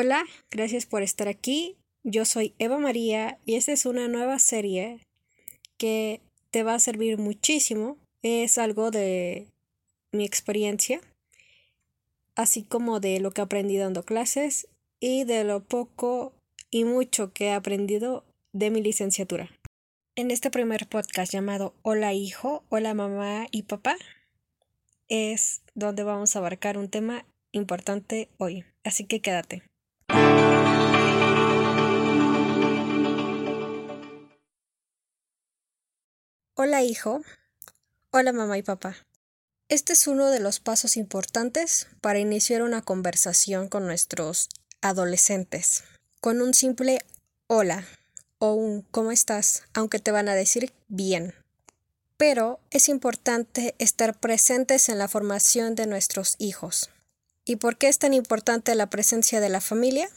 [0.00, 1.76] Hola, gracias por estar aquí.
[2.04, 5.00] Yo soy Eva María y esta es una nueva serie
[5.76, 6.20] que
[6.52, 7.96] te va a servir muchísimo.
[8.22, 9.48] Es algo de
[10.12, 11.00] mi experiencia,
[12.36, 14.68] así como de lo que aprendí dando clases
[15.00, 16.32] y de lo poco
[16.70, 19.50] y mucho que he aprendido de mi licenciatura.
[20.14, 23.96] En este primer podcast llamado Hola hijo, hola mamá y papá,
[25.08, 28.64] es donde vamos a abarcar un tema importante hoy.
[28.84, 29.64] Así que quédate.
[36.68, 37.22] Hola hijo,
[38.10, 38.94] hola mamá y papá.
[39.70, 44.50] Este es uno de los pasos importantes para iniciar una conversación con nuestros
[44.82, 45.84] adolescentes.
[46.20, 46.98] Con un simple
[47.46, 47.86] hola
[48.38, 49.62] o un ¿cómo estás?
[49.72, 51.32] aunque te van a decir bien.
[52.18, 56.90] Pero es importante estar presentes en la formación de nuestros hijos.
[57.46, 60.10] ¿Y por qué es tan importante la presencia de la familia?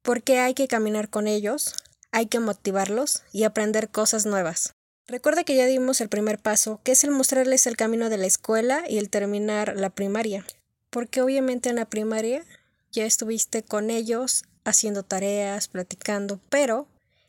[0.00, 1.74] Porque hay que caminar con ellos,
[2.10, 4.77] hay que motivarlos y aprender cosas nuevas.
[5.08, 8.26] Recuerda que ya dimos el primer paso, que es el mostrarles el camino de la
[8.26, 10.44] escuela y el terminar la primaria.
[10.90, 12.44] Porque obviamente en la primaria
[12.92, 16.88] ya estuviste con ellos haciendo tareas, platicando, pero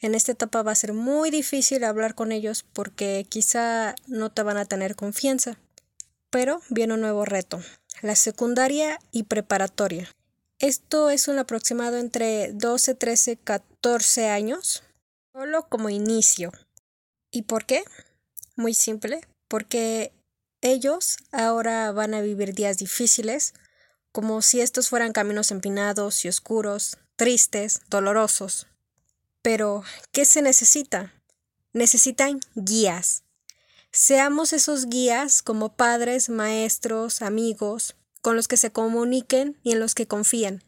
[0.00, 4.42] en esta etapa va a ser muy difícil hablar con ellos porque quizá no te
[4.42, 5.56] van a tener confianza.
[6.28, 7.62] Pero viene un nuevo reto,
[8.02, 10.08] la secundaria y preparatoria.
[10.58, 14.82] Esto es un aproximado entre 12, 13, 14 años,
[15.32, 16.50] solo como inicio.
[17.30, 17.84] ¿Y por qué?
[18.56, 20.12] Muy simple, porque
[20.60, 23.54] ellos ahora van a vivir días difíciles,
[24.12, 28.66] como si estos fueran caminos empinados y oscuros, tristes, dolorosos.
[29.42, 31.14] Pero, ¿qué se necesita?
[31.72, 33.22] Necesitan guías.
[33.92, 39.94] Seamos esos guías como padres, maestros, amigos, con los que se comuniquen y en los
[39.94, 40.62] que confíen.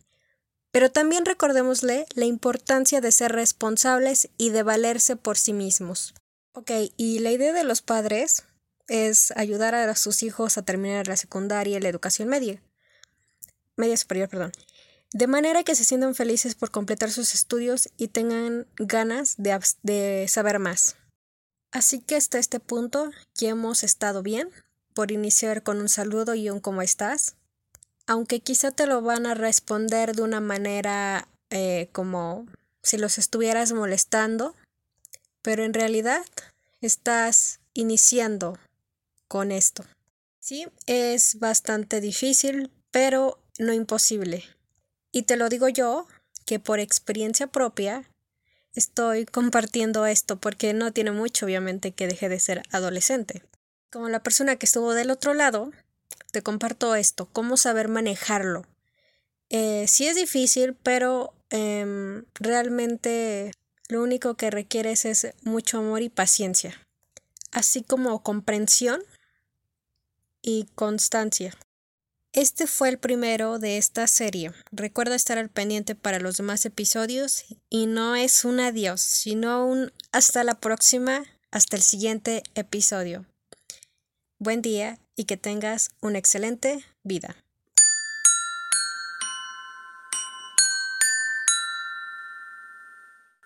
[0.71, 6.15] Pero también recordémosle la importancia de ser responsables y de valerse por sí mismos.
[6.53, 8.45] Ok, y la idea de los padres
[8.89, 12.63] es ayudar a sus hijos a terminar la secundaria y la educación media.
[13.77, 14.53] Media superior, perdón
[15.13, 20.59] de manera que se sientan felices por completar sus estudios y tengan ganas de, saber
[20.59, 20.97] más.
[21.71, 24.51] Así que hasta este punto ya hemos estado bien,
[24.95, 27.37] por iniciar con un saludo y un ¿cómo estás?
[28.07, 32.47] Aunque quizá te lo van a responder de una manera eh, como
[32.83, 34.55] si los estuvieras molestando,
[35.43, 36.25] pero en realidad
[36.81, 38.59] estás iniciando
[39.29, 39.85] con esto.
[40.39, 44.45] Sí, es bastante difícil, pero no imposible.
[45.13, 46.07] Y te lo digo yo,
[46.45, 48.05] que por experiencia propia
[48.75, 53.43] estoy compartiendo esto porque no tiene mucho, obviamente, que deje de ser adolescente.
[53.91, 55.71] Como la persona que estuvo del otro lado,
[56.33, 58.65] te comparto esto, cómo saber manejarlo.
[59.51, 63.53] Eh, sí es difícil, pero em, realmente
[63.89, 66.81] lo único que requieres es mucho amor y paciencia,
[67.51, 69.03] así como comprensión
[70.43, 71.55] y constancia.
[72.33, 74.53] Este fue el primero de esta serie.
[74.71, 79.93] Recuerda estar al pendiente para los demás episodios y no es un adiós, sino un
[80.13, 83.27] hasta la próxima, hasta el siguiente episodio.
[84.39, 87.37] Buen día y que tengas una excelente vida.